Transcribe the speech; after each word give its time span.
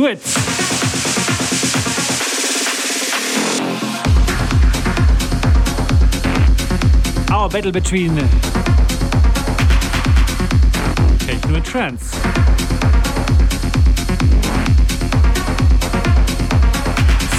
do 0.00 0.06
it. 0.06 0.18
Our 7.30 7.48
battle 7.50 7.72
between 7.72 8.18
uh, 8.18 8.26
techno 11.18 11.56
and 11.56 11.64
trance. 11.64 12.10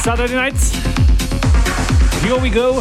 Saturday 0.03 0.35
nights. 0.35 0.75
Here 2.23 2.39
we 2.39 2.49
go. 2.49 2.75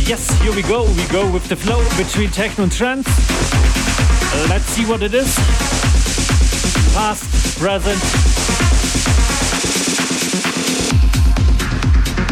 Yes, 0.00 0.28
here 0.40 0.54
we 0.54 0.62
go. 0.62 0.84
We 0.84 1.06
go 1.12 1.30
with 1.30 1.48
the 1.48 1.56
flow 1.56 1.80
between 1.96 2.30
techno 2.30 2.64
and 2.64 2.72
trance. 2.72 3.08
Let's 4.48 4.64
see 4.64 4.84
what 4.84 5.02
it 5.02 5.14
is. 5.14 5.36
Past, 6.94 7.27
present, 7.58 8.02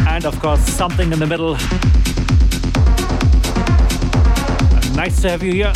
and 0.07 0.25
of 0.25 0.39
course 0.39 0.61
something 0.61 1.11
in 1.11 1.19
the 1.19 1.27
middle. 1.27 1.57
Nice 4.95 5.21
to 5.21 5.29
have 5.29 5.43
you 5.43 5.51
here. 5.51 5.73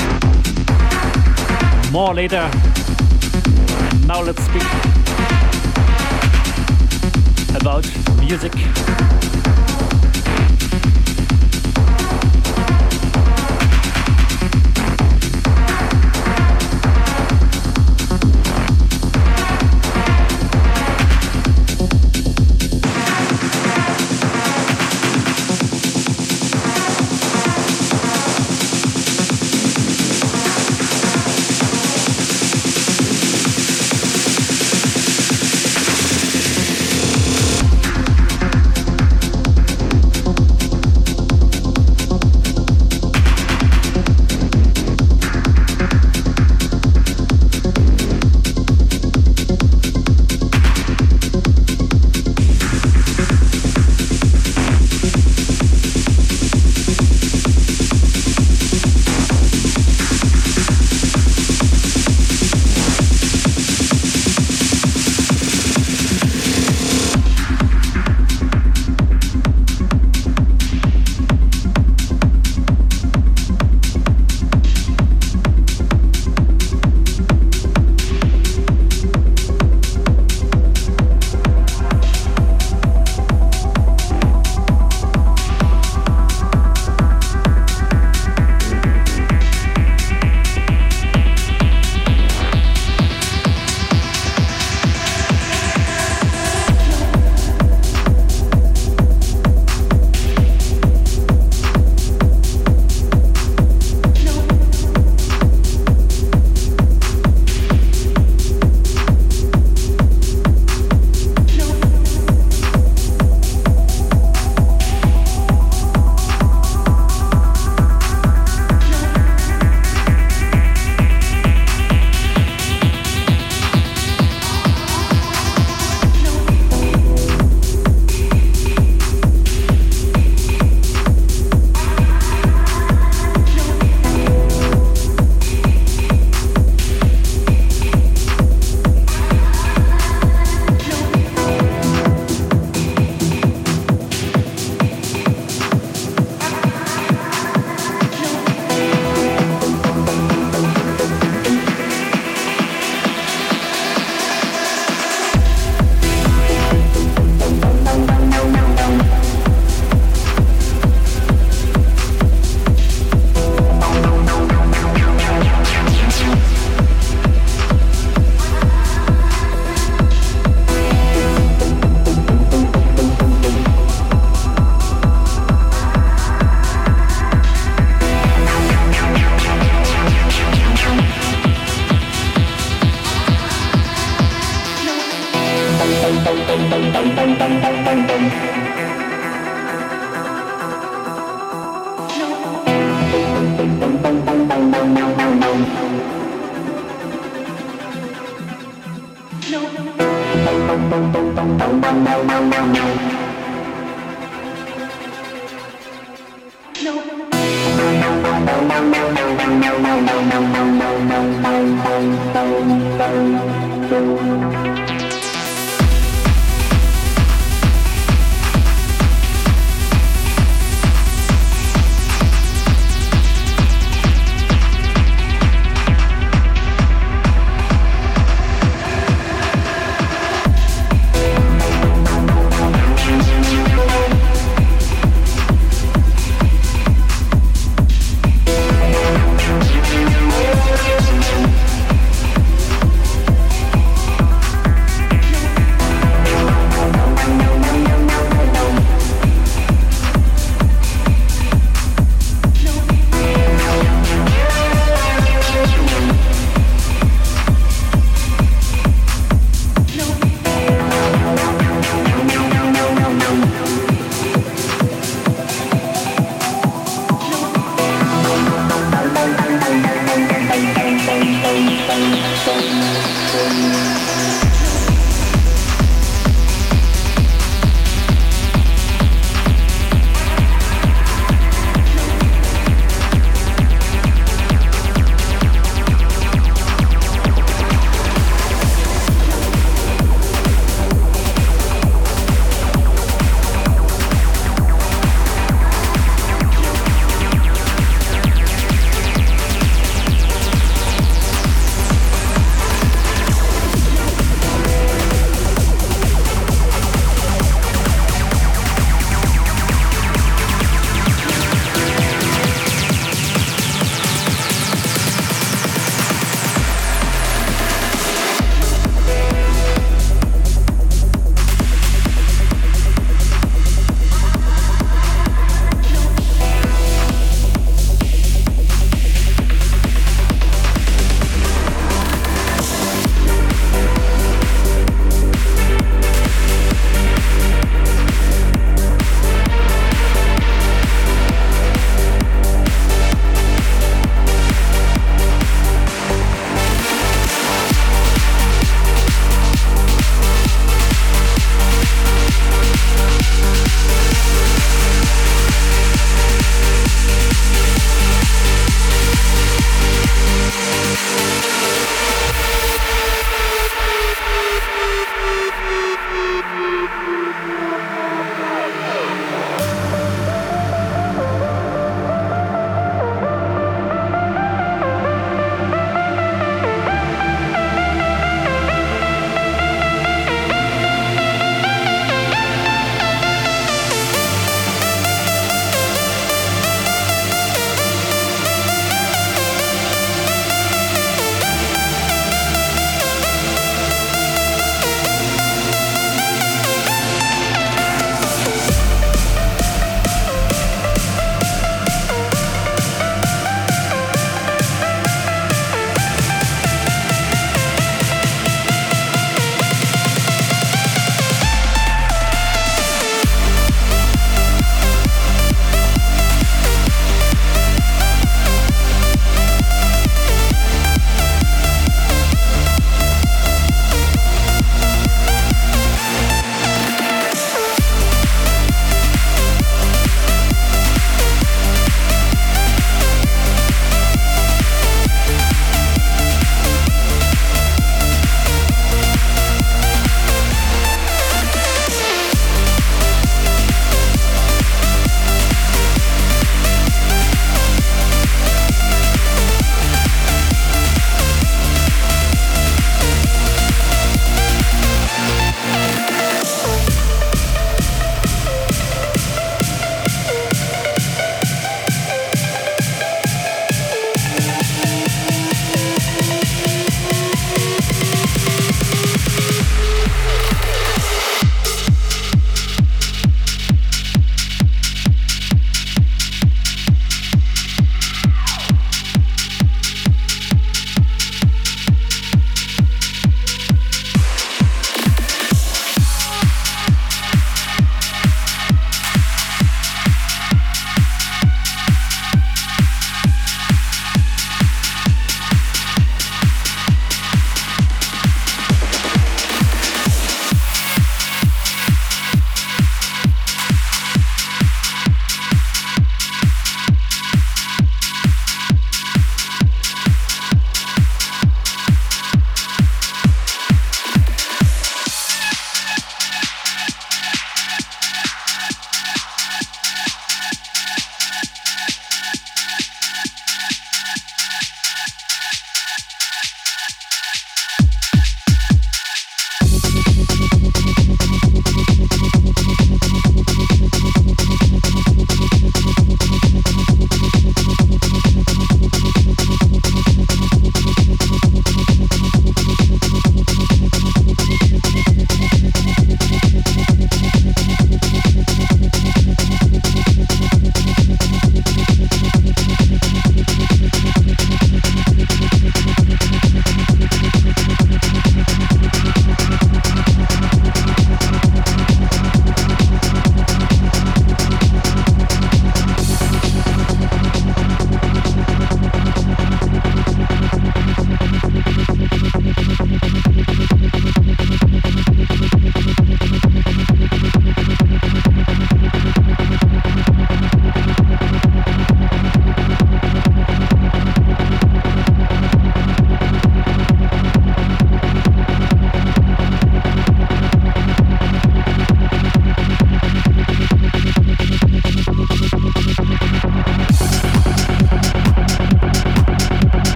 More 1.92 2.14
later. 2.14 2.50
Now 4.08 4.22
let's 4.22 4.44
speak 4.44 4.64
about 7.56 7.86
music. 8.20 9.21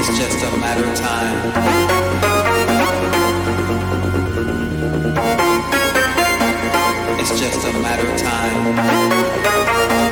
It's 0.00 0.16
just 0.16 0.38
a 0.44 0.56
matter 0.58 0.84
of 0.84 0.96
time. 0.96 1.36
It's 7.18 7.40
just 7.40 7.66
a 7.66 7.72
matter 7.80 8.08
of 8.08 8.16
time. 8.16 10.07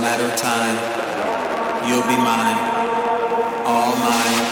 matter 0.00 0.30
time. 0.36 0.76
You'll 1.88 2.02
be 2.02 2.16
mine, 2.16 2.56
all 3.66 3.96
mine. 3.96 4.51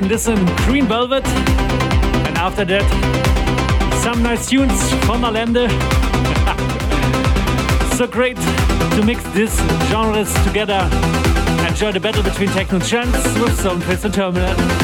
Can 0.00 0.08
listen 0.08 0.46
Green 0.58 0.86
Velvet. 0.86 1.26
And 1.26 2.38
after 2.38 2.64
that, 2.64 2.84
some 4.00 4.22
nice 4.22 4.48
tunes 4.48 4.92
from 5.04 5.24
Allende. 5.24 5.68
so 7.96 8.06
great 8.06 8.36
to 8.36 9.02
mix 9.04 9.24
these 9.30 9.58
genres 9.90 10.32
together. 10.44 10.88
Enjoy 11.66 11.90
the 11.90 11.98
battle 11.98 12.22
between 12.22 12.48
techno 12.50 12.76
and 12.76 12.86
trance 12.86 13.16
with 13.40 13.58
Zonefest 13.58 14.04
and 14.04 14.14
Terminal. 14.14 14.77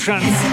Trance. 0.00 0.49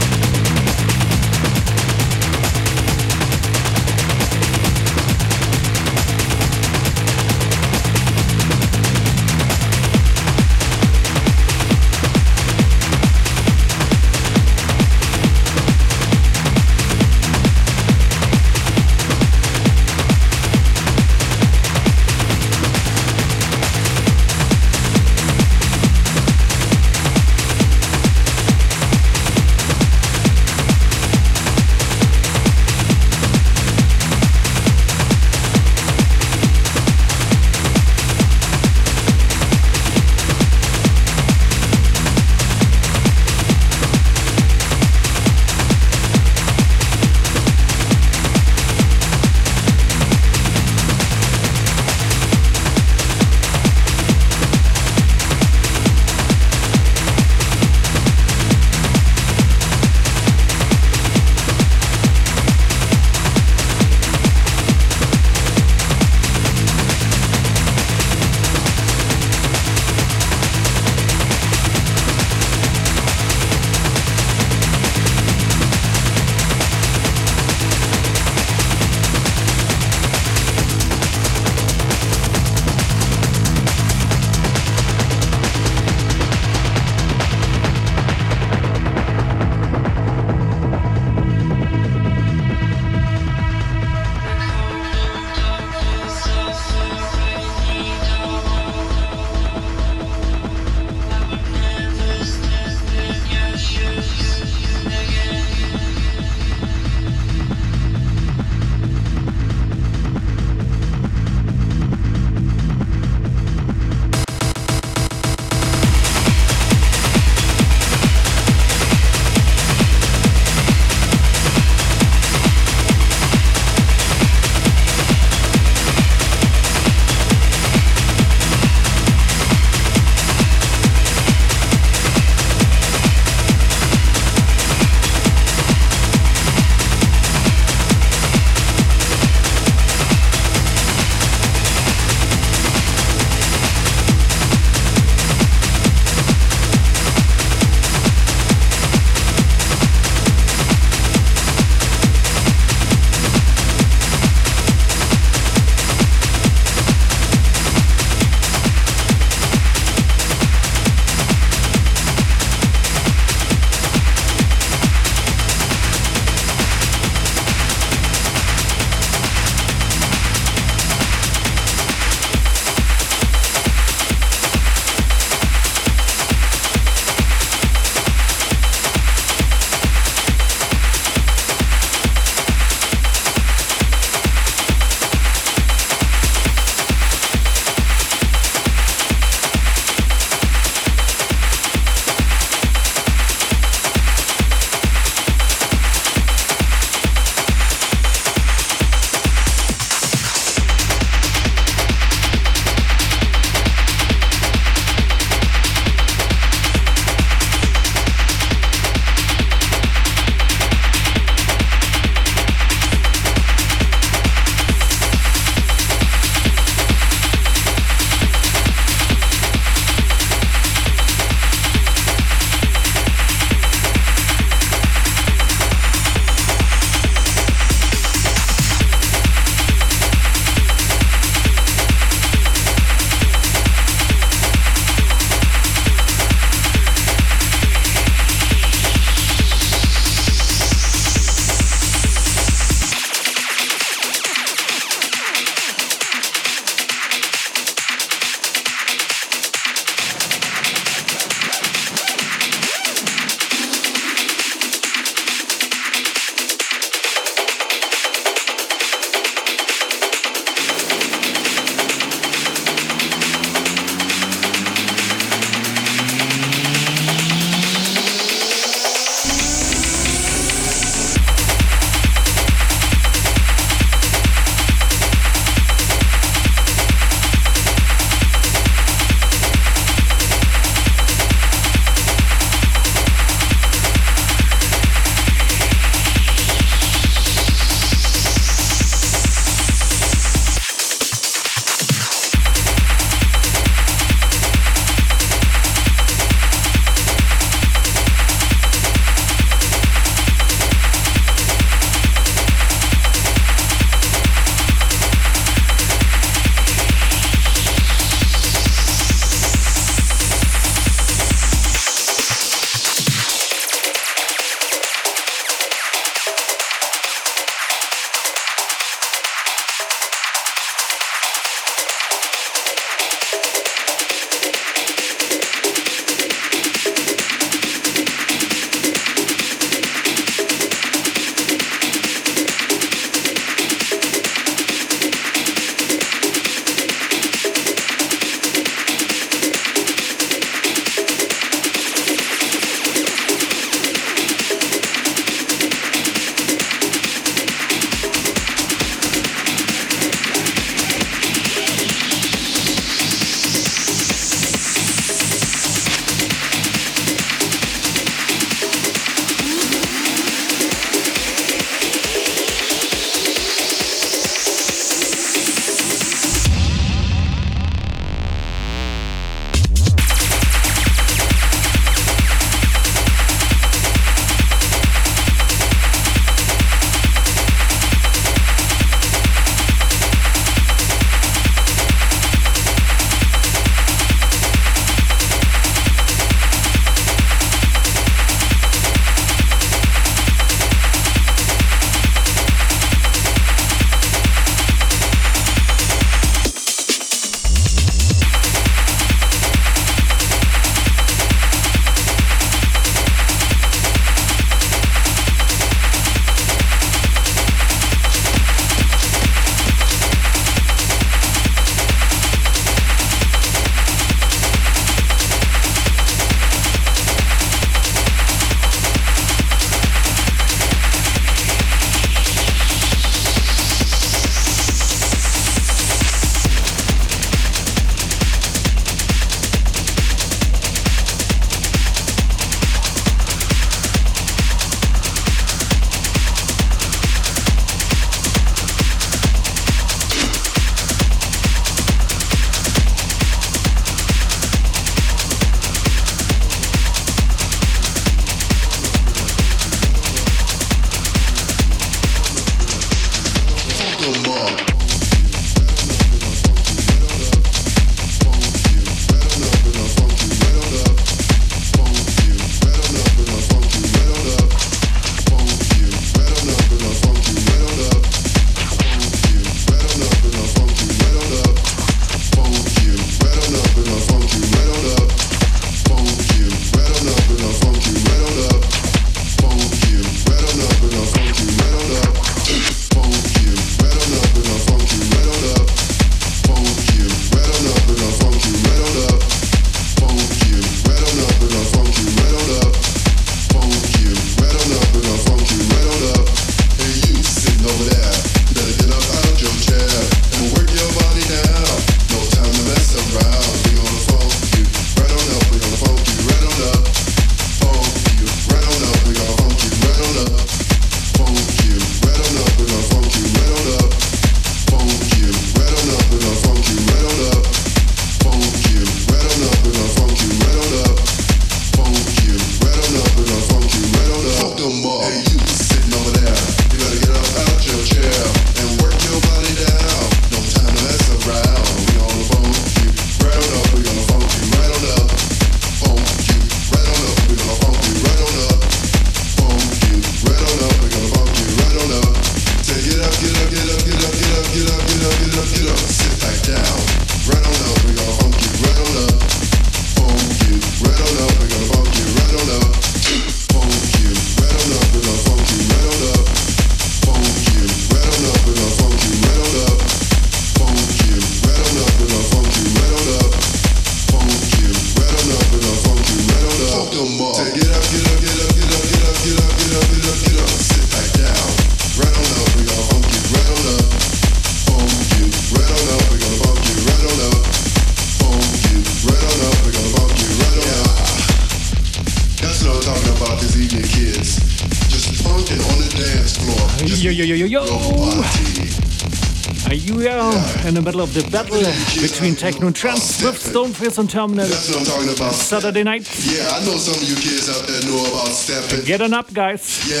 Middle 590.88 591.02
of 591.02 591.12
the 591.12 591.20
battle 591.28 591.60
between 592.00 592.34
techno 592.34 592.68
and 592.68 592.74
trance 592.74 593.20
with 593.20 593.36
Stoneface 593.36 593.98
and 593.98 594.08
Terminal? 594.08 594.48
That's 594.48 594.72
what 594.72 594.80
I'm 594.80 594.88
talking 594.88 595.12
about. 595.12 595.36
Saturday 595.36 595.84
night. 595.84 596.08
Yeah, 596.24 596.48
I 596.48 596.64
know 596.64 596.80
some 596.80 596.96
of 596.96 597.04
you 597.04 597.12
kids 597.12 597.44
out 597.52 597.68
there 597.68 597.84
know 597.84 598.00
about 598.08 598.32
stepping. 598.32 598.88
Get 598.88 599.04
on 599.04 599.12
up, 599.12 599.28
guys. 599.34 599.84
Yeah. 599.84 600.00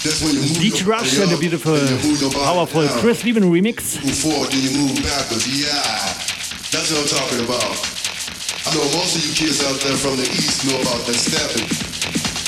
That's 0.00 0.24
when 0.24 0.32
you 0.32 0.48
move 0.48 0.64
DJ 0.64 0.86
Rush 0.88 1.20
and 1.20 1.28
the 1.28 1.36
beautiful, 1.36 1.76
powerful 2.40 2.88
down. 2.88 2.98
Chris 3.04 3.20
Liebing 3.20 3.52
remix. 3.52 4.00
Move 4.00 4.16
forward, 4.16 4.48
then 4.48 4.64
you 4.64 4.72
move 4.80 4.96
backwards. 5.04 5.44
Yeah. 5.44 5.76
That's 6.72 6.88
what 6.88 7.04
I'm 7.04 7.12
talking 7.12 7.44
about. 7.44 7.68
I 8.64 8.72
know 8.72 8.88
most 8.96 9.12
of 9.12 9.20
you 9.28 9.36
kids 9.36 9.60
out 9.60 9.76
there 9.84 10.00
from 10.00 10.16
the 10.16 10.24
east 10.24 10.64
know 10.64 10.80
about 10.88 11.04
that 11.04 11.20
stepping. 11.20 11.68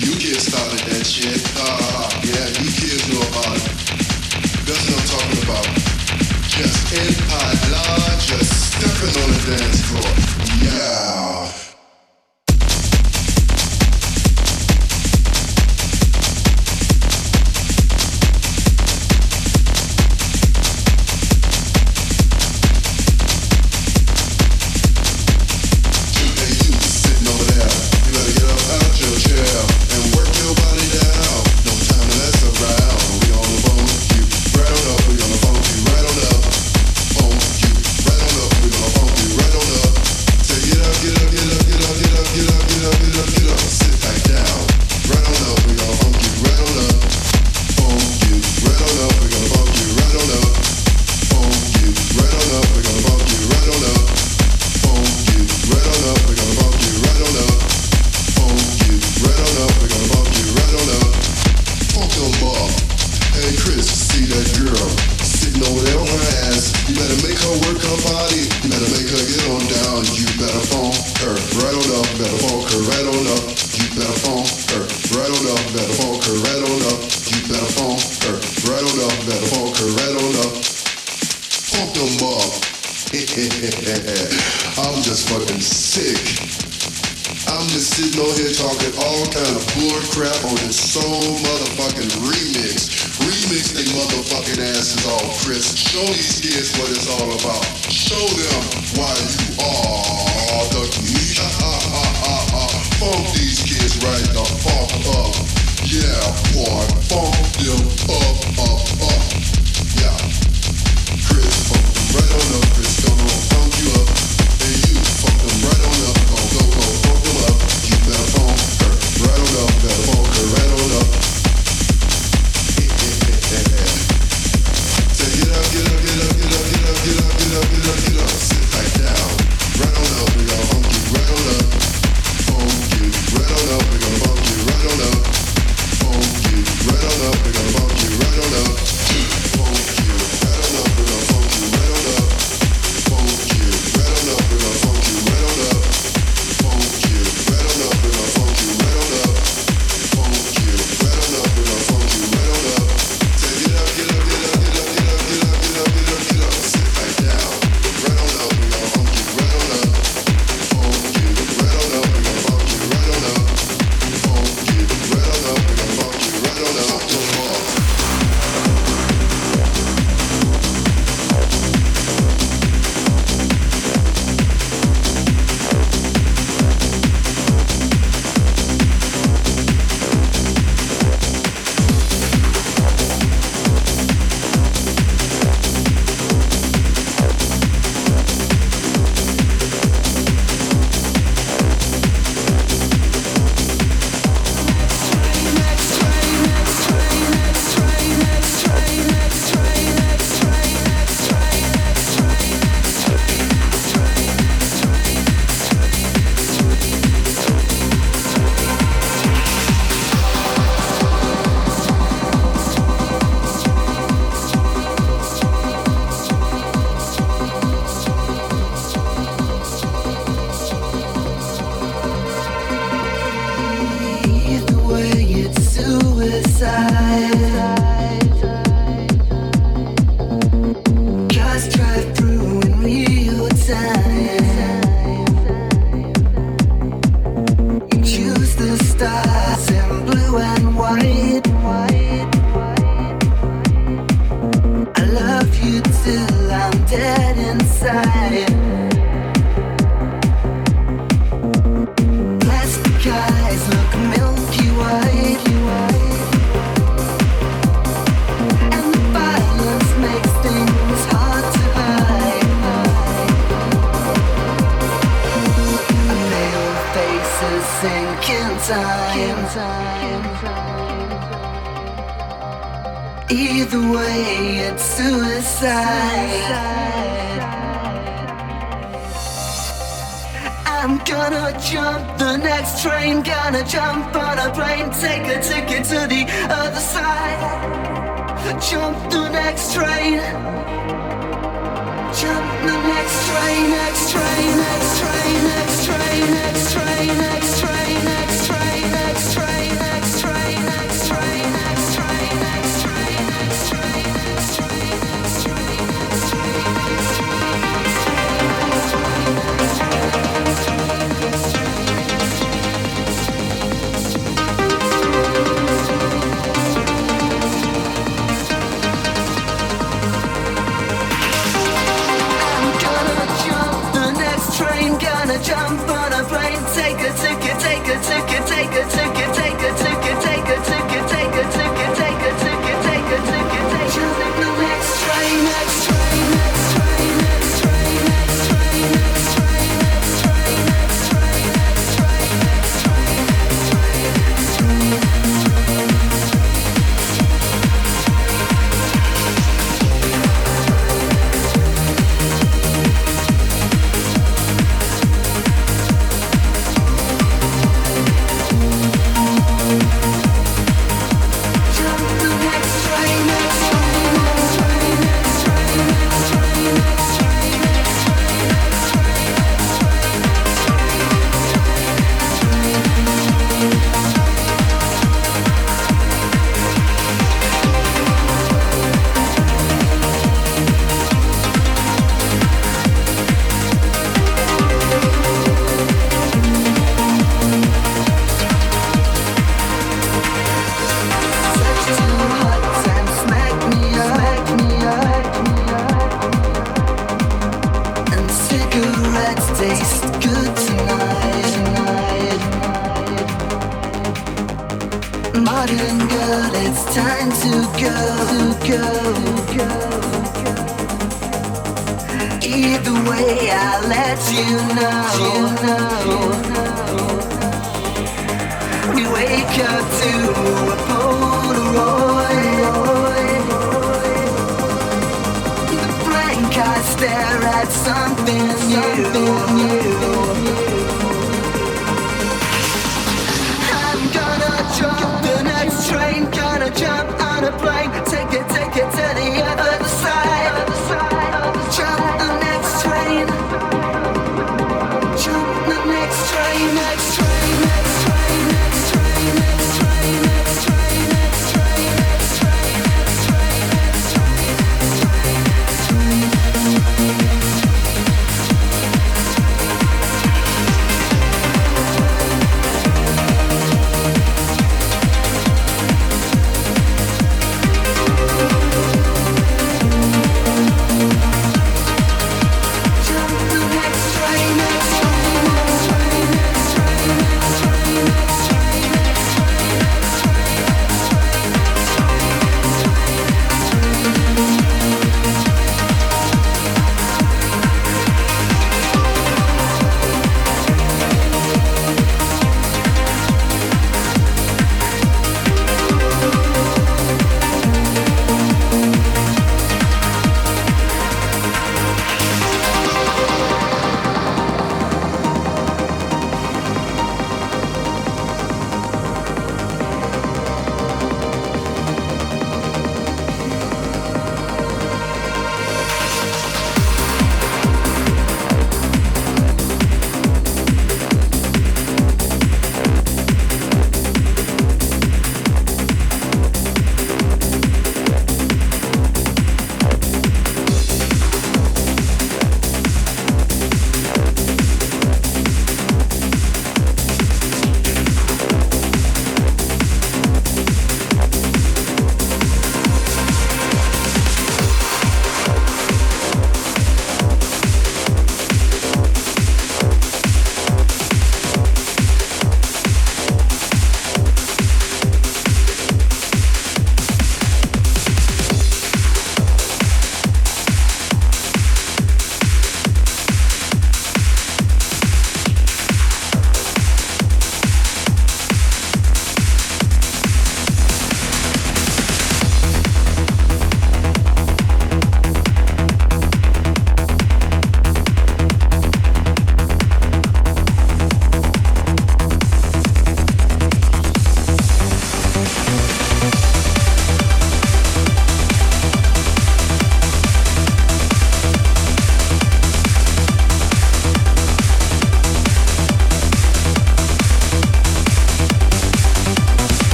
You 0.00 0.16
kids 0.16 0.48
started 0.48 0.80
that 0.88 1.04
shit. 1.04 1.44
Uh, 1.60 2.08
yeah, 2.24 2.48
you 2.64 2.72
kids 2.80 3.04
know 3.12 3.20
about 3.28 3.60
it. 3.60 3.71
Just 6.62 6.92
in 6.92 7.24
high 7.26 8.18
just 8.20 8.70
stepping 8.70 9.20
on 9.20 9.30
the 9.32 9.56
dance 9.56 9.80
floor. 9.82 10.12
Yeah. 10.62 11.11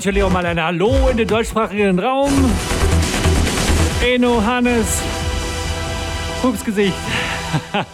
Natürlich 0.00 0.22
auch 0.22 0.30
mal 0.30 0.46
ein 0.46 0.58
Hallo 0.58 1.08
in 1.10 1.18
den 1.18 1.28
deutschsprachigen 1.28 1.98
Raum. 1.98 2.32
Eno, 4.02 4.42
Hannes, 4.42 5.02
Pupsgesicht. 6.40 6.94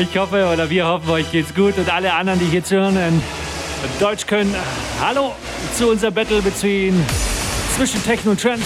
Ich 0.00 0.16
hoffe, 0.16 0.48
oder 0.50 0.70
wir 0.70 0.86
hoffen, 0.86 1.10
euch 1.10 1.30
geht's 1.30 1.54
gut 1.54 1.76
und 1.76 1.92
alle 1.92 2.14
anderen, 2.14 2.38
die 2.38 2.46
hier 2.46 2.64
zuhören 2.64 2.96
und 2.96 3.22
Deutsch 4.00 4.26
können. 4.26 4.54
Hallo 5.02 5.32
zu 5.76 5.90
unser 5.90 6.10
Battle 6.10 6.40
between 6.40 6.98
zwischen 7.76 8.02
Techno 8.02 8.30
und 8.30 8.40
Trance. 8.40 8.64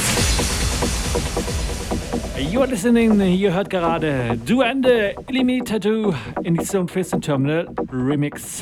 You're 2.39 2.67
listening, 2.67 3.21
ihr 3.21 3.53
hört 3.53 3.71
gerade 3.71 4.39
Duende 4.47 5.17
Illimity 5.27 5.65
Tattoo 5.65 6.15
in 6.45 6.65
Stone 6.65 6.87
Fist 6.87 7.21
Terminal 7.21 7.67
Remix. 7.91 8.56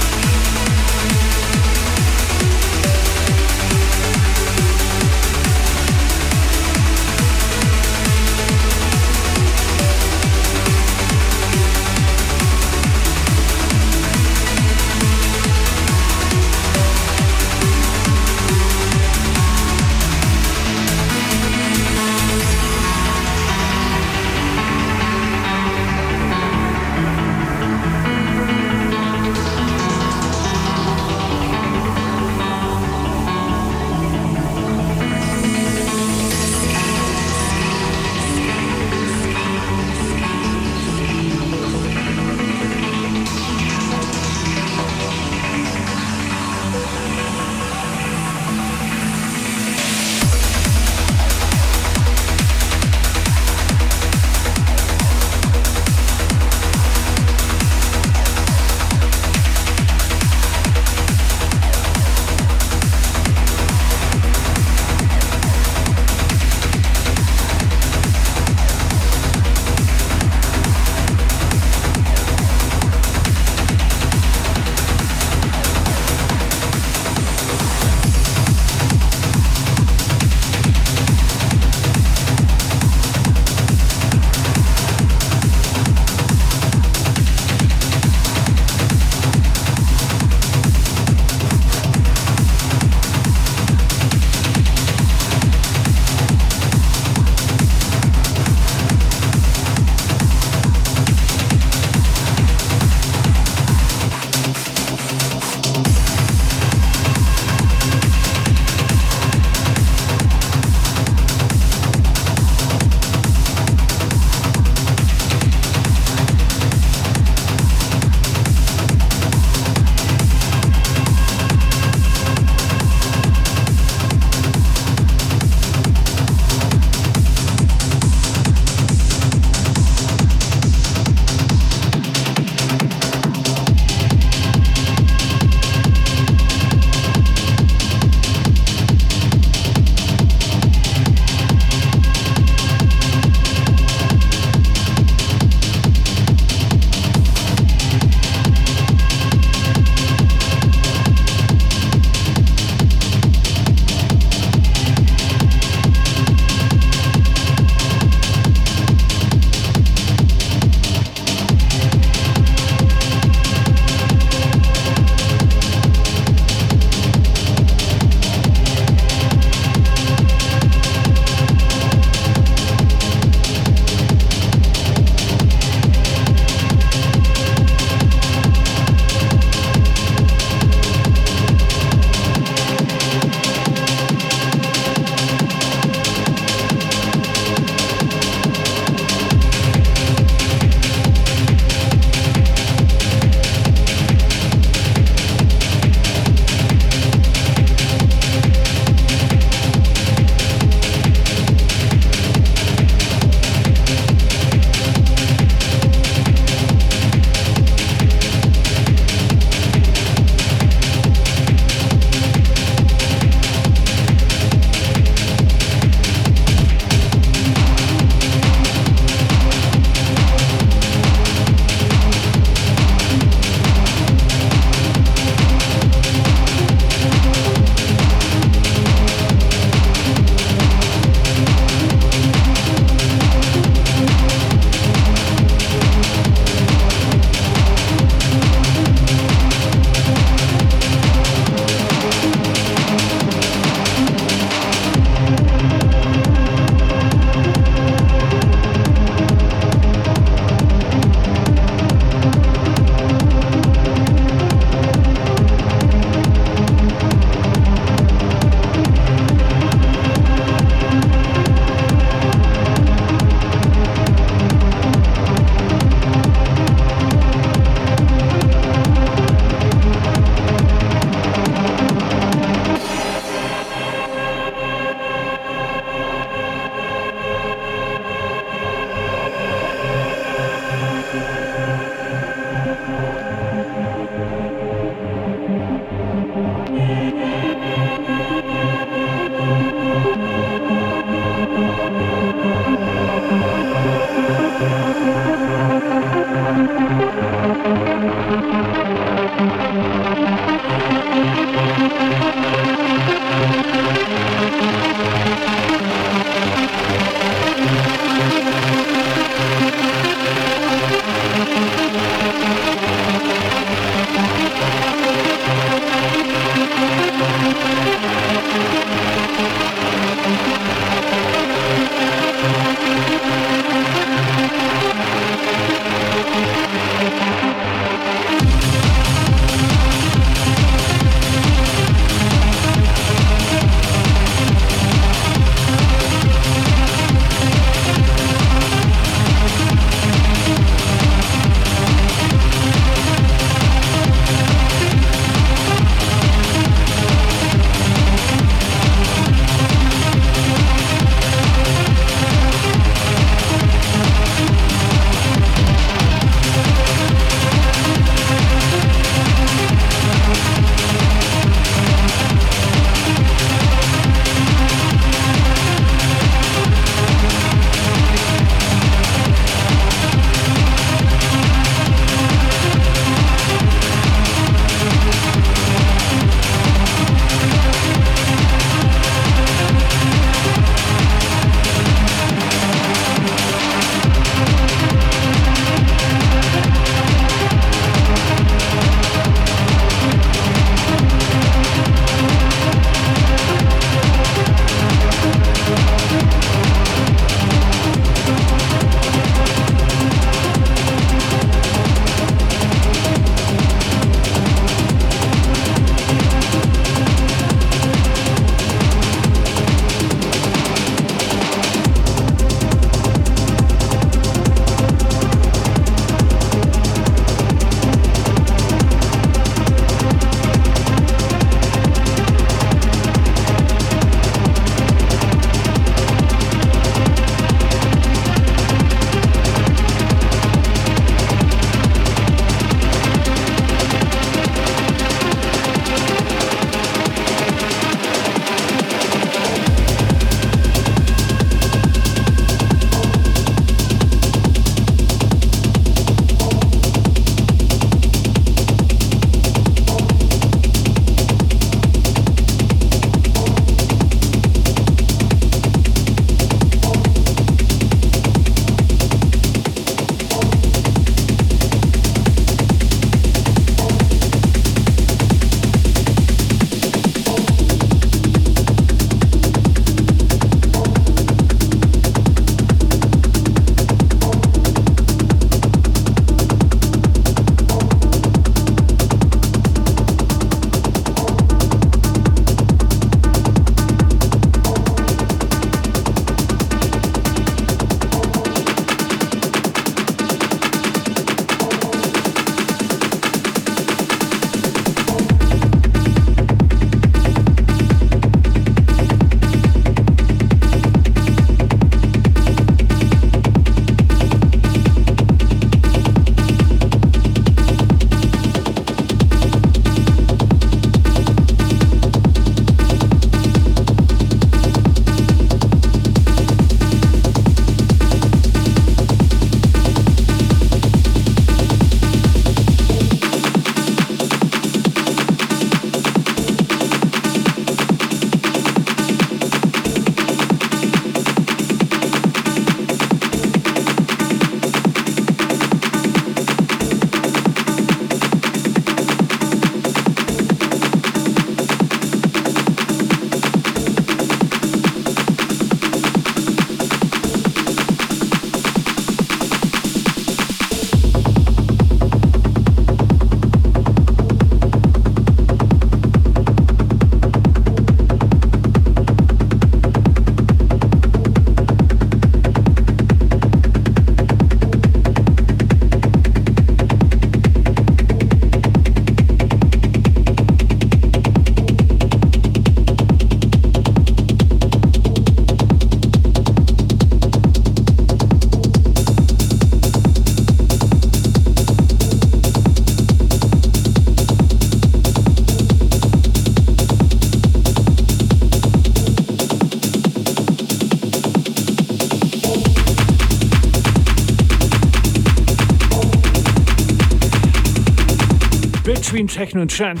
Techno 599.34 599.62
and 599.62 599.70
trance 599.70 600.00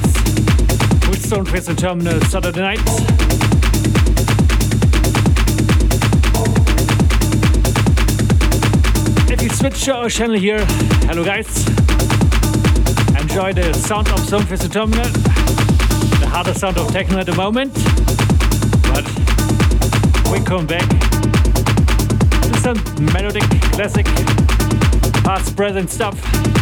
with 1.10 1.20
Stoneface 1.28 1.68
and 1.68 1.76
Terminal 1.76 2.14
uh, 2.14 2.24
Saturday 2.26 2.60
nights. 2.60 2.82
If 9.28 9.42
you 9.42 9.48
switch 9.48 9.88
our 9.88 10.08
channel 10.08 10.36
here, 10.36 10.64
hello 11.08 11.24
guys. 11.24 11.66
Enjoy 13.20 13.52
the 13.52 13.72
sound 13.74 14.06
of 14.06 14.20
Stoneface 14.20 14.62
and 14.62 14.72
Terminal, 14.72 15.04
uh, 15.04 16.20
the 16.20 16.28
hardest 16.28 16.60
sound 16.60 16.78
of 16.78 16.92
techno 16.92 17.18
at 17.18 17.26
the 17.26 17.34
moment, 17.34 17.74
but 18.84 19.04
we 20.30 20.38
come 20.44 20.64
back 20.64 20.88
to 22.40 22.60
some 22.60 22.78
melodic, 23.12 23.42
classic, 23.72 24.06
past, 25.24 25.56
present 25.56 25.90
stuff. 25.90 26.53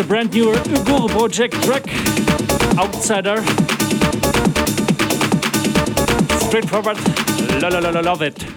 The 0.00 0.06
brand 0.06 0.32
new 0.32 0.46
Uguru 0.46 1.10
project 1.10 1.52
track, 1.62 1.84
Outsider. 2.78 3.36
Straightforward, 6.46 6.96
la 7.60 7.68
la 7.68 7.80
la 7.80 7.90
la 7.90 8.00
love 8.00 8.22
it. 8.22 8.49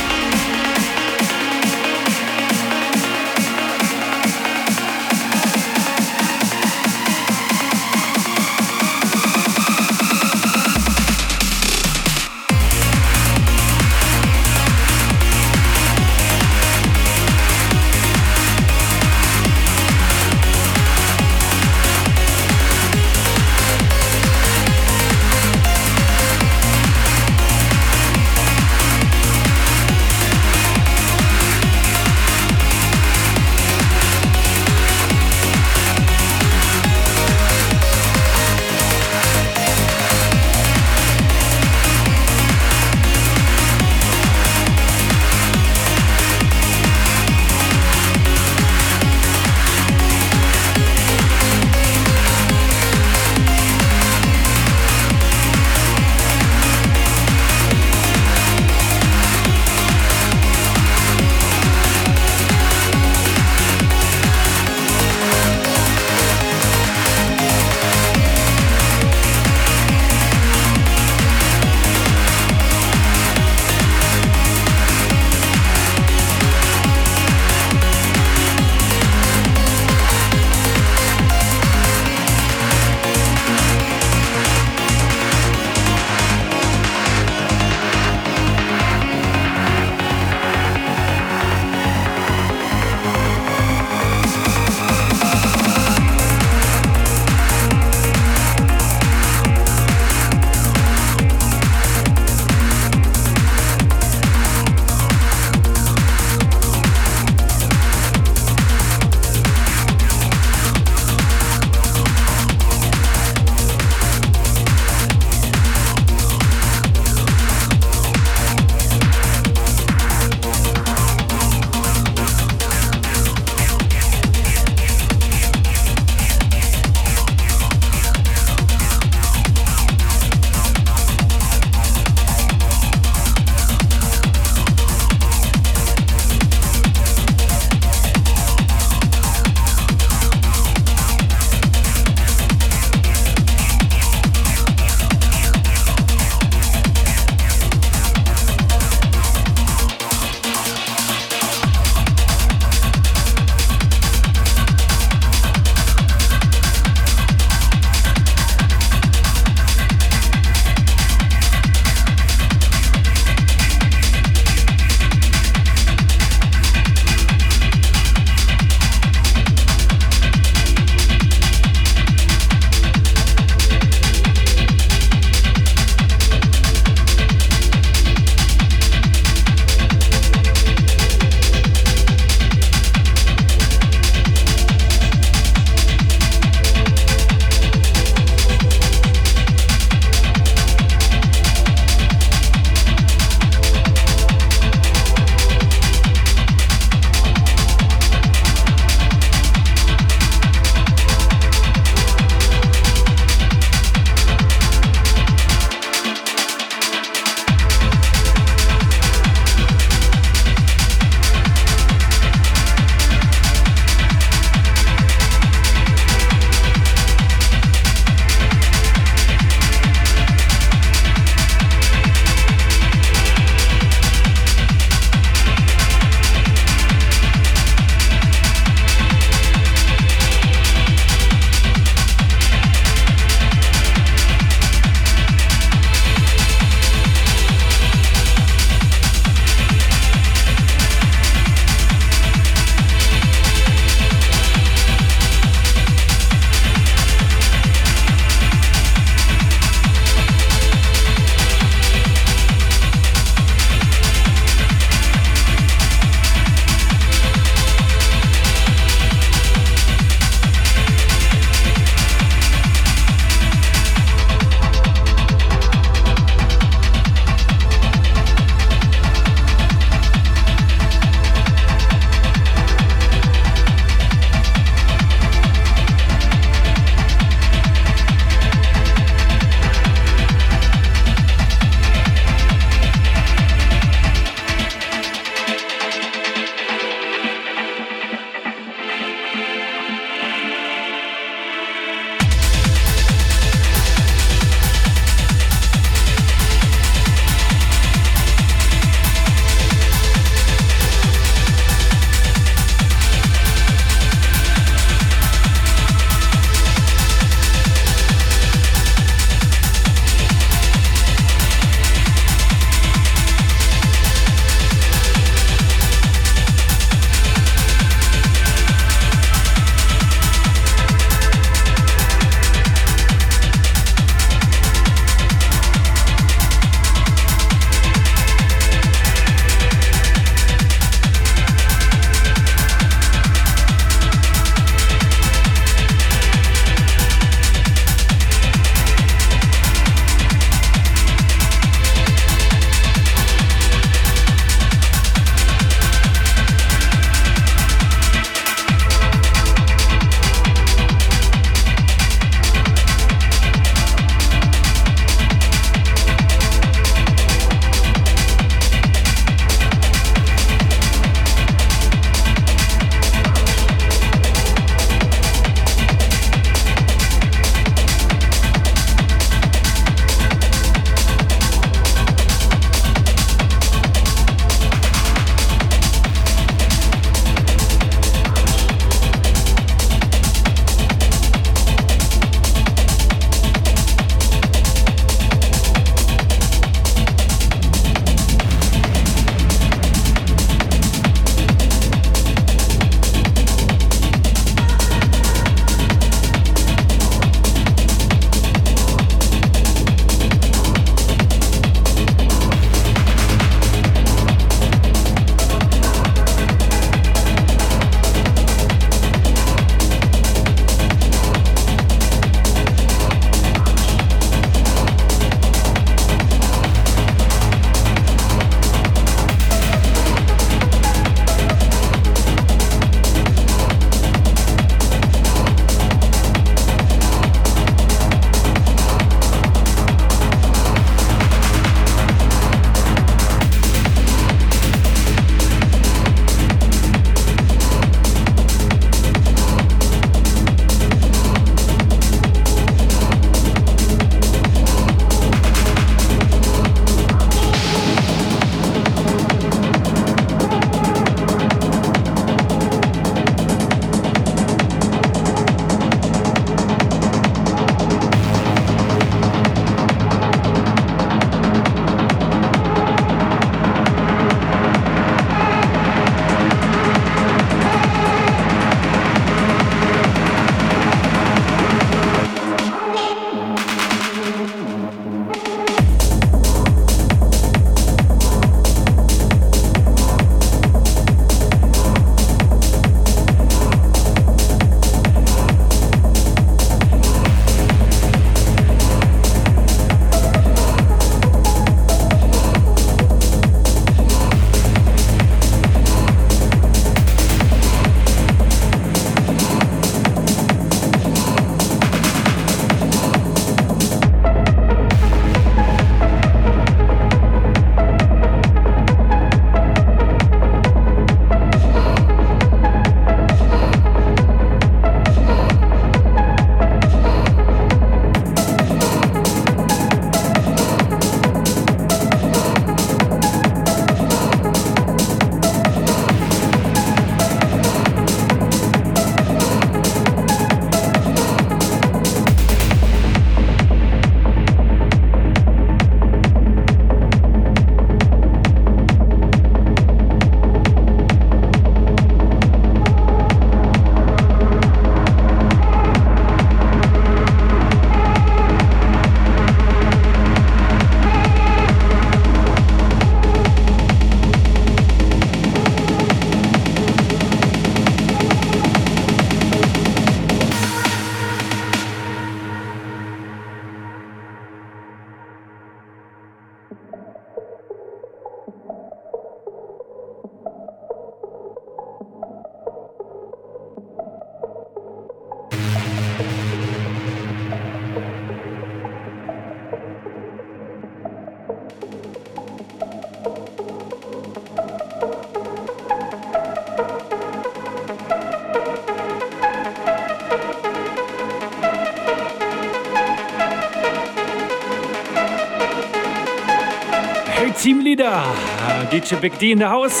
DJ 598.94 599.20
Big 599.20 599.36
D 599.40 599.50
in 599.50 599.58
the 599.58 599.66
house. 599.66 600.00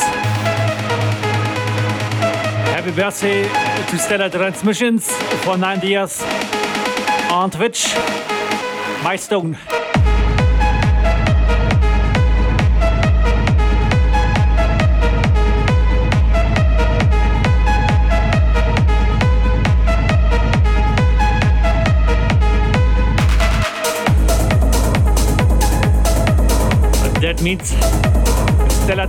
Happy 2.70 2.92
birthday 2.92 3.42
to 3.88 3.98
Stellar 3.98 4.30
Transmissions 4.30 5.10
for 5.42 5.58
90 5.58 5.88
years 5.88 6.22
on 7.28 7.50
Twitch. 7.50 7.92
Milestone. 9.02 9.58
means 27.44 27.73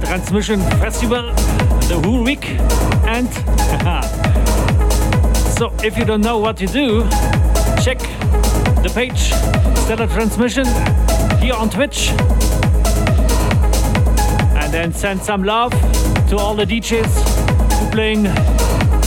Transmission 0.06 0.60
Festival 0.80 1.34
the 1.88 2.00
whole 2.04 2.24
week. 2.24 2.46
And 3.06 3.28
so, 5.58 5.74
if 5.84 5.98
you 5.98 6.06
don't 6.06 6.22
know 6.22 6.38
what 6.38 6.58
to 6.58 6.68
do, 6.68 7.02
check 7.84 8.00
the 8.84 8.92
page 8.94 9.32
Stellar 9.84 10.08
Transmission 10.08 10.66
here 11.40 11.56
on 11.56 11.70
Twitch. 11.70 12.10
And 14.62 14.72
then 14.72 14.94
send 14.94 15.22
some 15.22 15.44
love 15.44 15.72
to 16.30 16.38
all 16.38 16.56
the 16.56 16.66
DJs 16.66 17.14
who 17.80 17.92
playing 17.92 18.24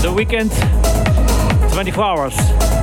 the 0.02 0.12
weekend 0.14 0.50
24 1.72 2.04
hours. 2.04 2.77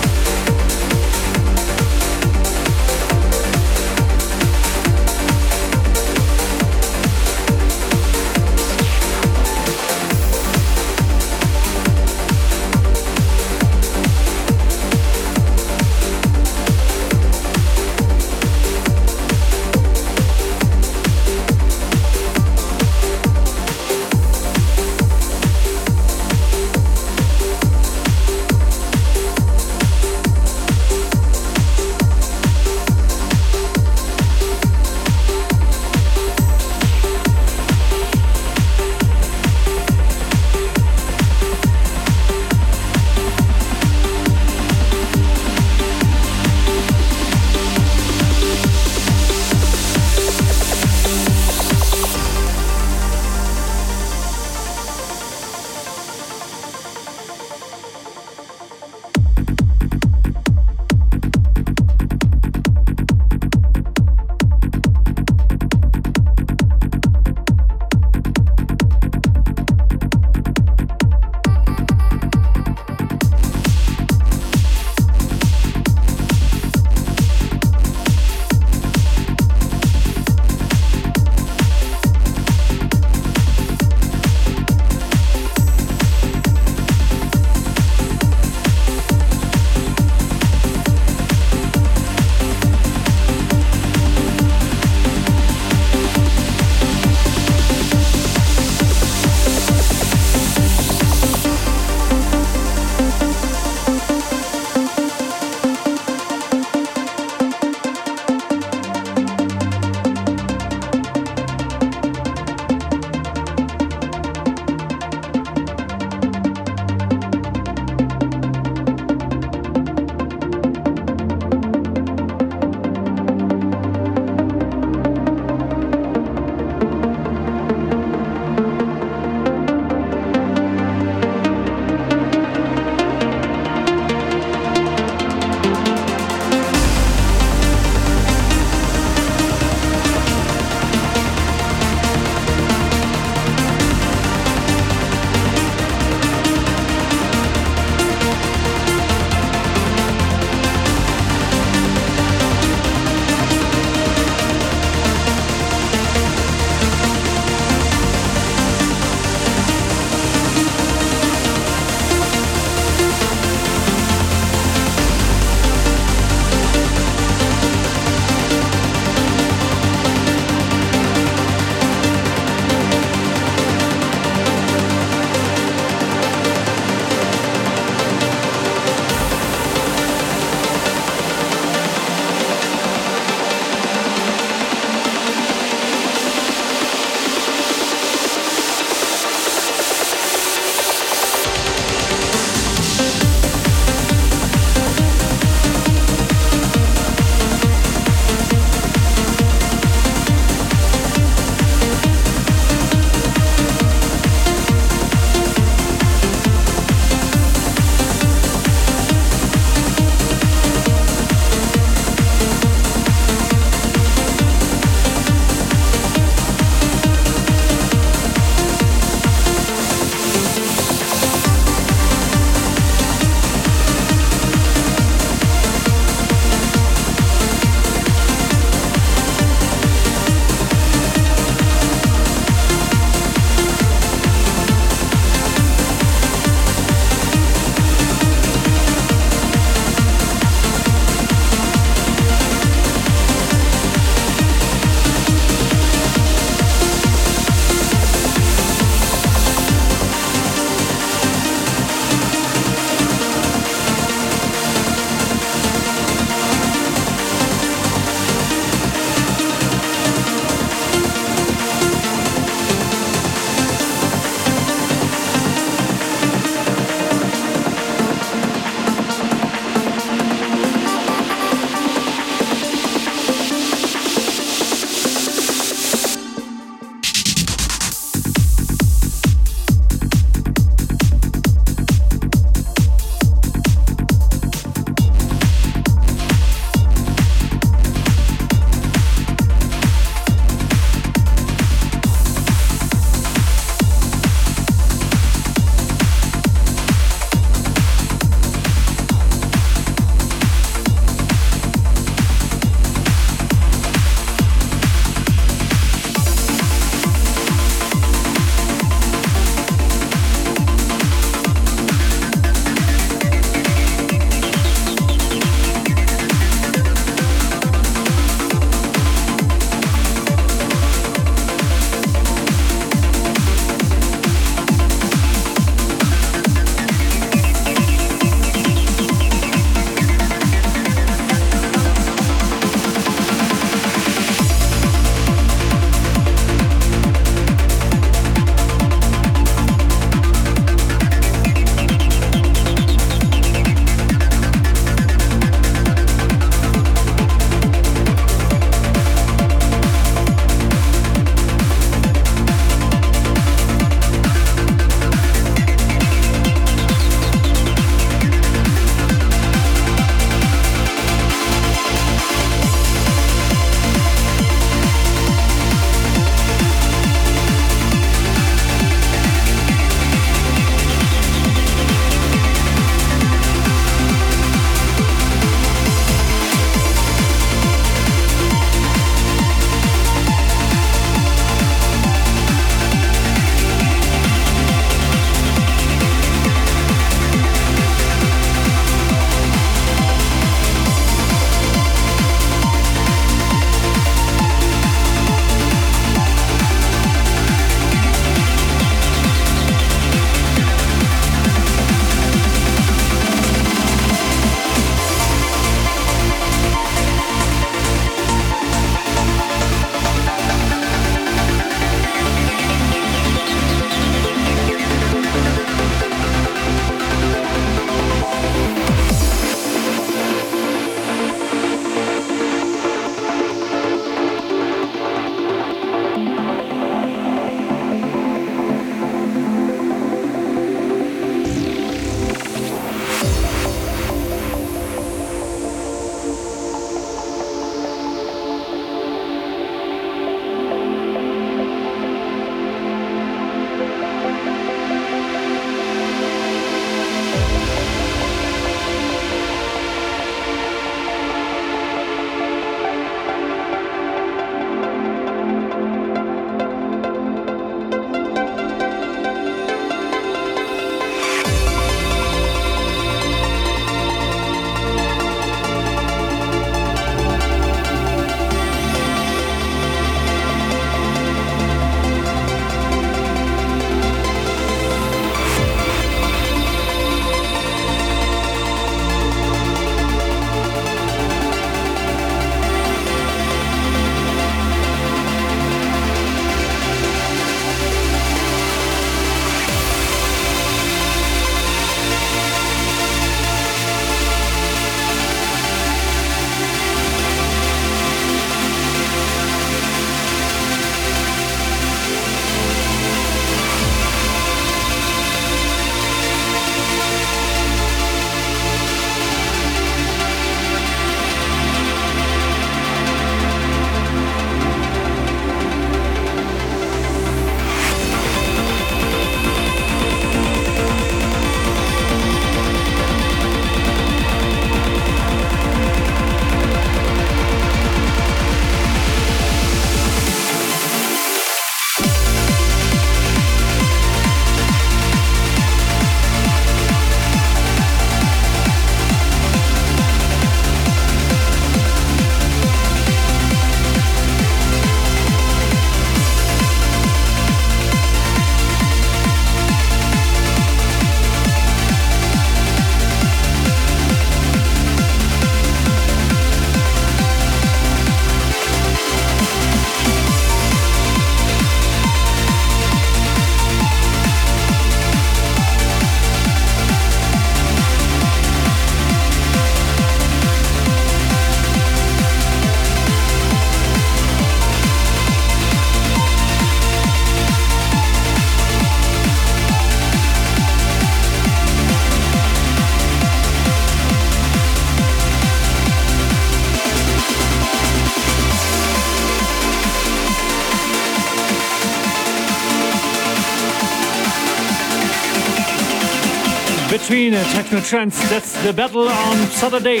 Uh, 597.40 597.44
techno 597.54 597.80
trance. 597.80 598.28
That's 598.28 598.52
the 598.64 598.70
battle 598.70 599.08
on 599.08 599.36
Saturday. 599.46 600.00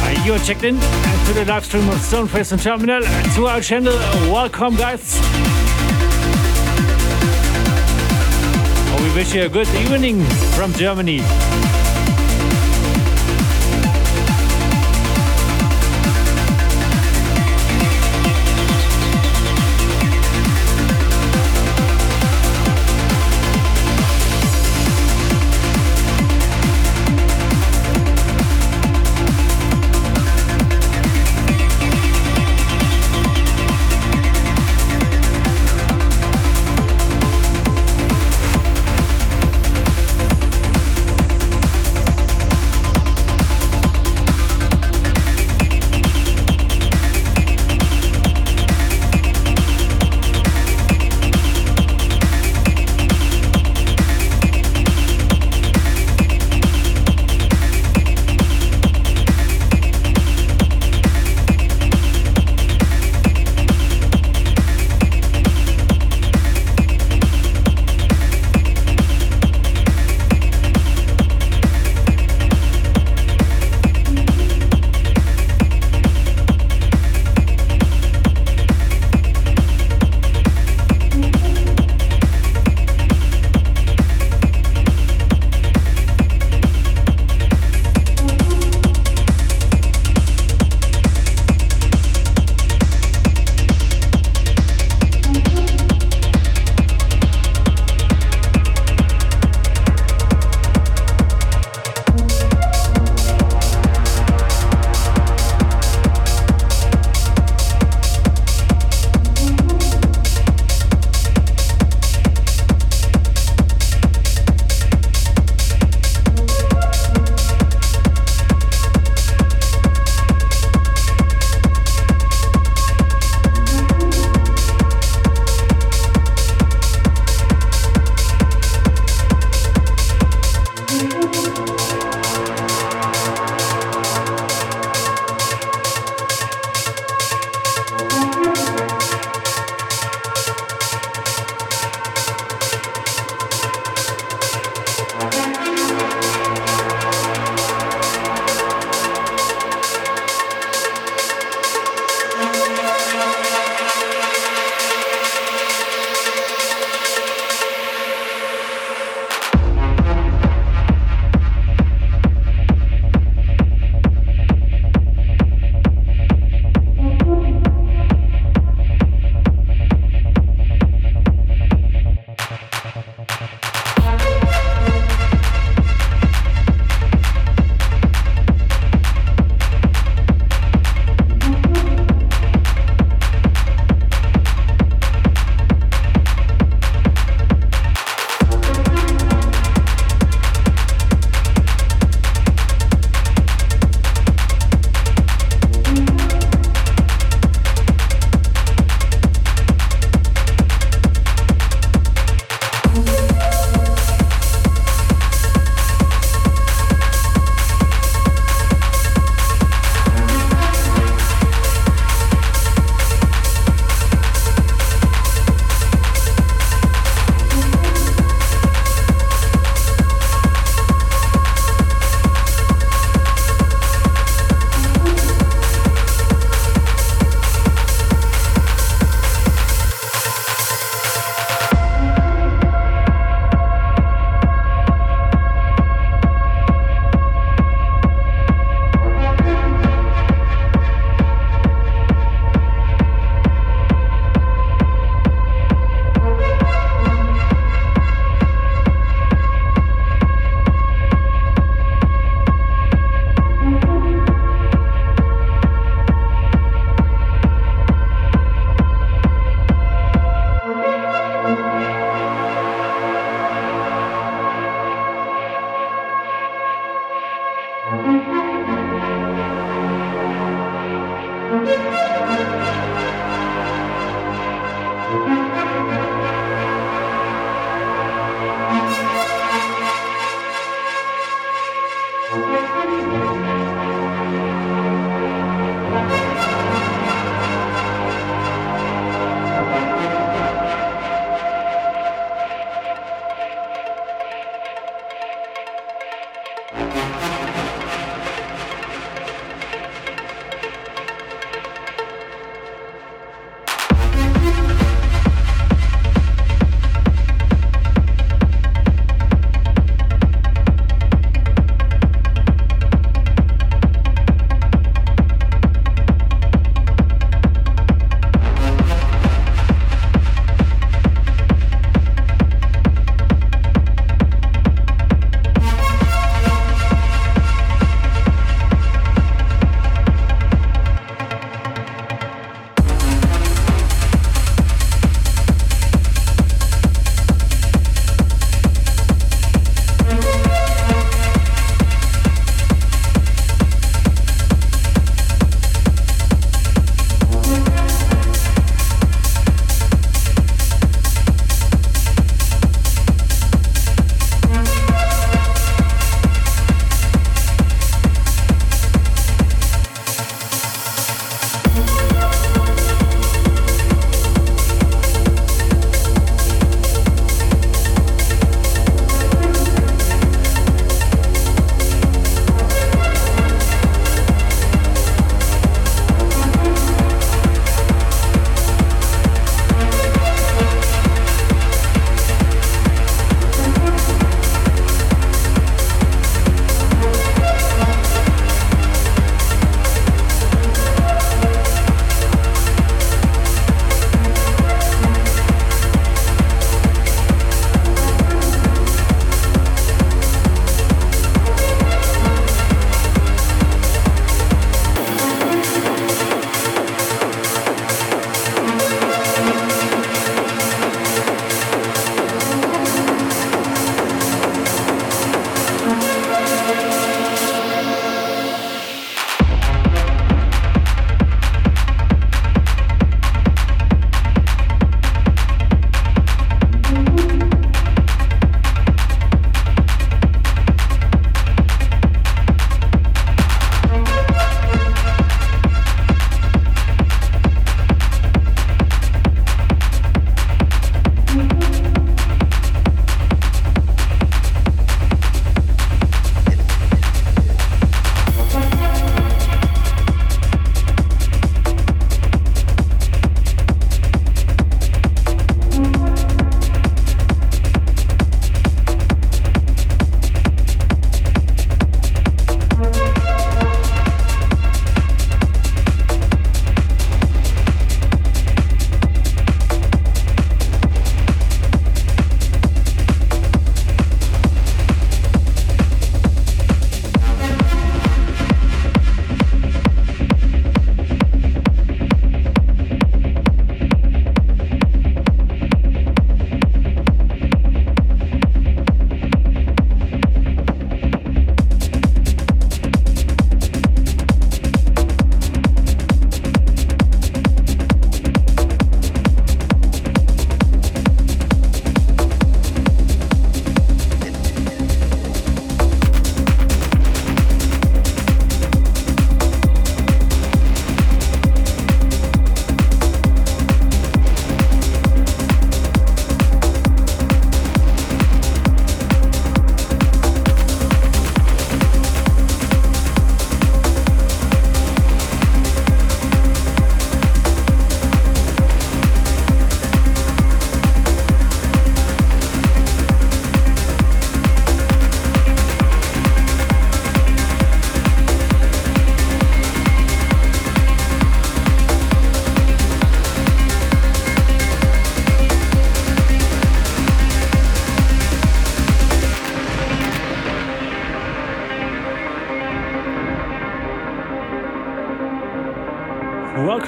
Uh, 0.00 0.24
you 0.24 0.32
are 0.32 0.38
checked 0.38 0.64
in 0.64 0.76
to 0.76 1.32
the 1.34 1.44
live 1.46 1.66
stream 1.66 1.86
of 1.90 1.96
Stoneface 1.96 2.52
and 2.52 2.62
Terminal 2.62 3.02
to 3.34 3.46
our 3.46 3.60
channel. 3.60 3.92
Welcome, 4.32 4.76
guys. 4.76 5.20
We 9.02 9.14
wish 9.14 9.34
you 9.34 9.42
a 9.42 9.48
good 9.50 9.68
evening 9.74 10.24
from 10.54 10.72
Germany. 10.72 11.20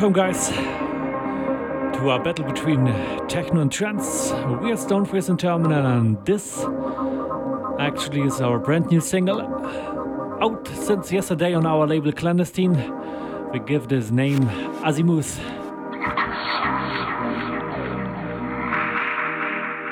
Welcome, 0.00 0.12
guys, 0.12 0.50
to 0.50 2.08
our 2.08 2.22
battle 2.22 2.44
between 2.44 2.86
uh, 2.86 3.26
techno 3.26 3.62
and 3.62 3.72
trance. 3.72 4.30
We 4.30 4.70
are 4.70 4.76
Stoneface 4.76 5.28
and 5.28 5.36
Terminal, 5.36 5.84
and 5.84 6.24
this 6.24 6.64
actually 7.80 8.20
is 8.20 8.40
our 8.40 8.60
brand 8.60 8.92
new 8.92 9.00
single 9.00 9.40
out 10.40 10.68
since 10.68 11.10
yesterday 11.10 11.52
on 11.52 11.66
our 11.66 11.84
label 11.84 12.12
Clandestine. 12.12 12.76
We 13.52 13.58
give 13.58 13.88
this 13.88 14.12
name 14.12 14.48
Azimuth. 14.84 15.40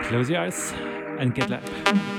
Close 0.04 0.30
your 0.30 0.38
eyes 0.42 0.72
and 1.18 1.34
get 1.34 1.50
live. 1.50 2.15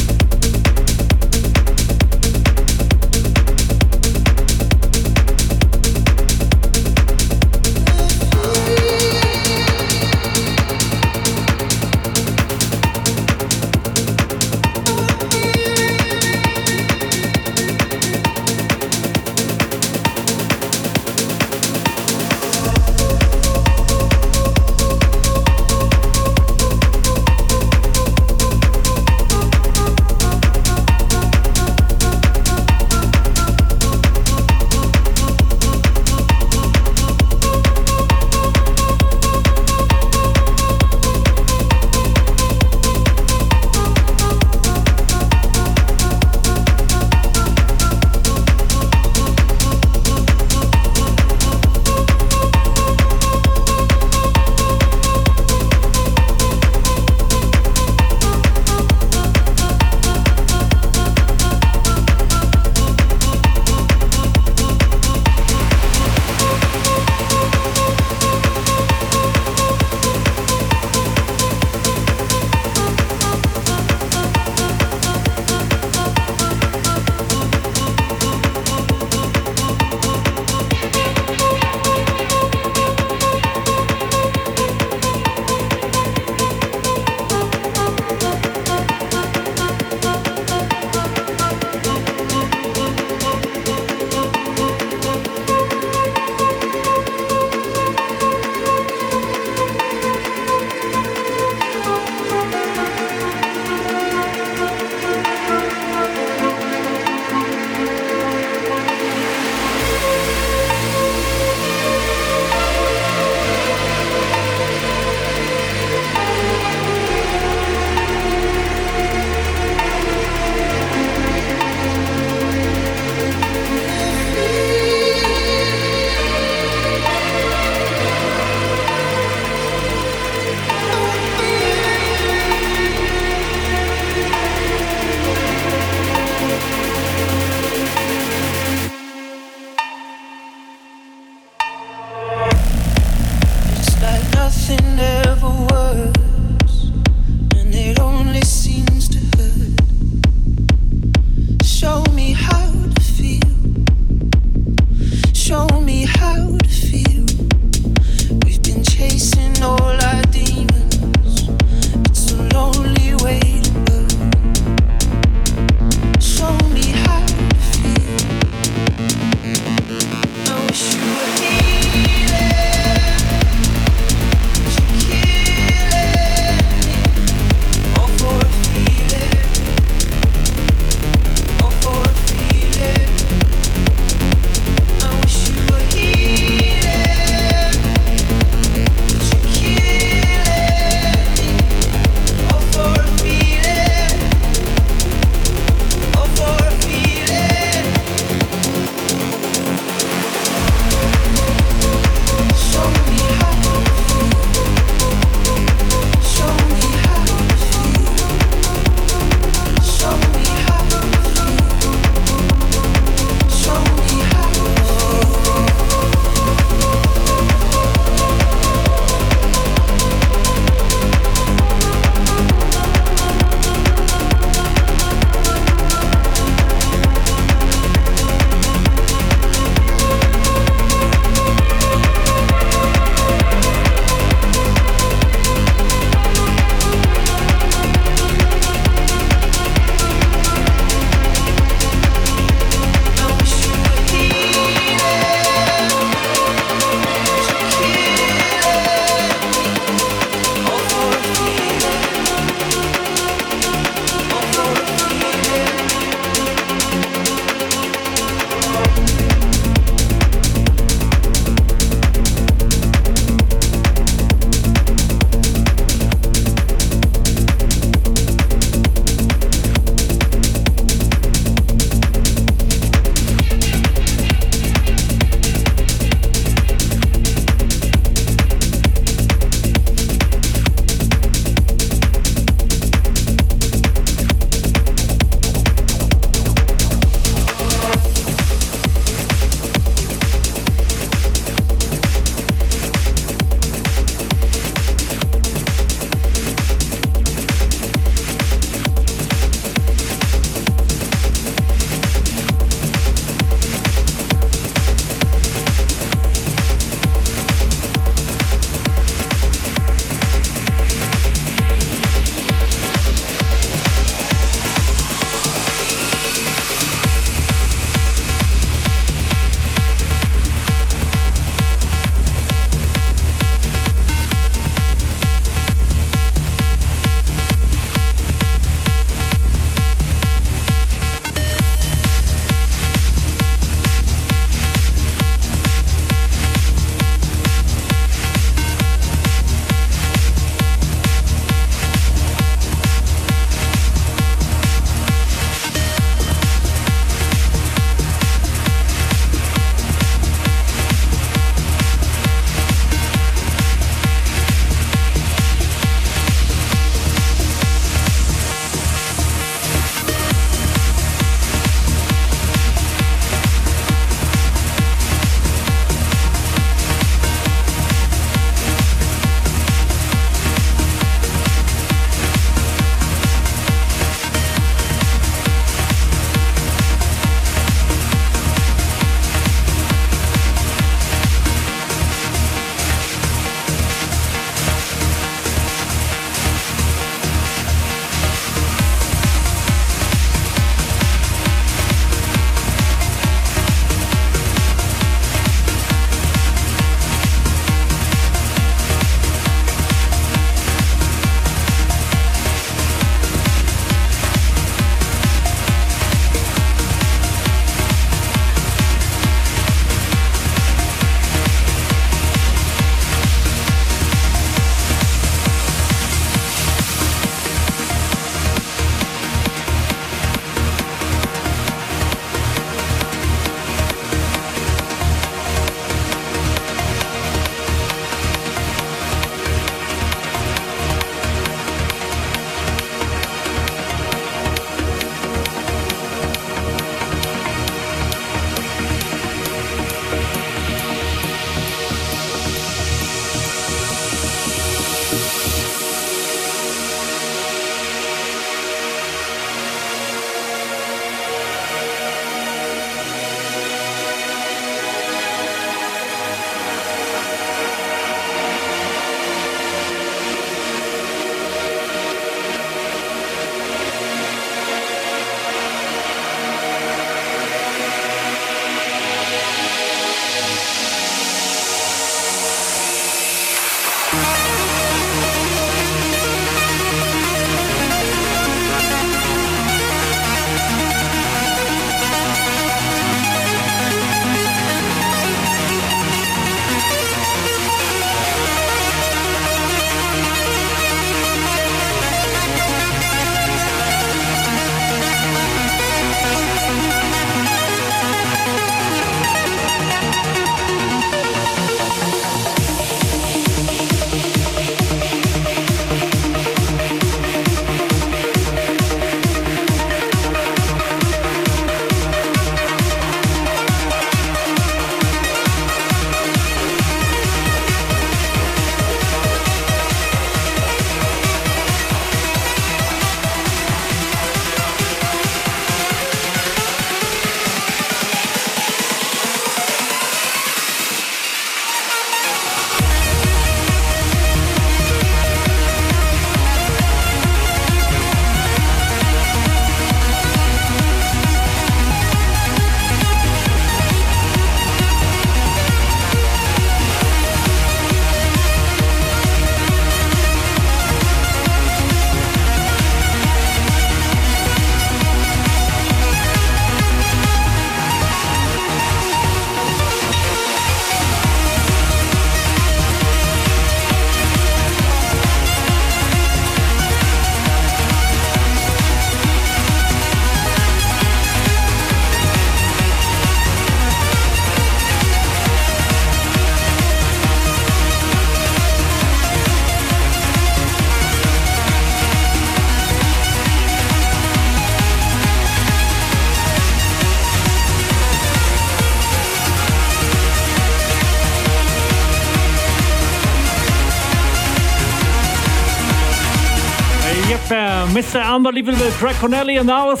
Mr. 598.16 598.34
Unbelievable 598.34 598.90
Greg 598.98 599.14
Connelly 599.16 599.56
in 599.56 599.66
the 599.66 599.74
house. 599.74 600.00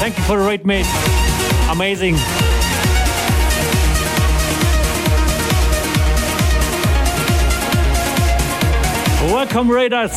Thank 0.00 0.18
you 0.18 0.24
for 0.24 0.36
the 0.36 0.44
rate, 0.44 0.66
mate. 0.66 0.86
Amazing. 1.70 2.14
Welcome, 9.32 9.70
Raiders. 9.70 10.10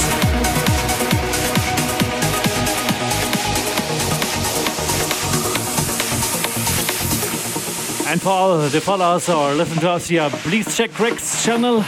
And 8.07 8.19
for 8.19 8.29
all 8.29 8.57
the 8.57 8.81
followers 8.81 9.29
or 9.29 9.53
listen 9.53 9.79
to 9.81 9.91
us 9.91 10.07
here, 10.07 10.27
please 10.31 10.75
check 10.75 10.91
Greg's 10.93 11.45
channel. 11.45 11.81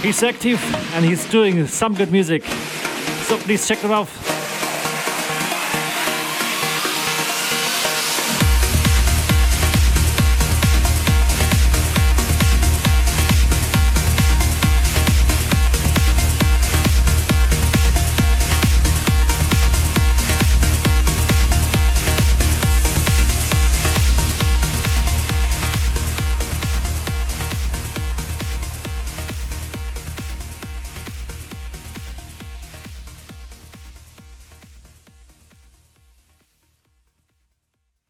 He's 0.00 0.22
active 0.22 0.62
and 0.94 1.04
he's 1.04 1.28
doing 1.28 1.66
some 1.66 1.94
good 1.94 2.12
music. 2.12 2.44
Please 3.38 3.66
check 3.66 3.82
it 3.84 3.90
out. 3.90 4.21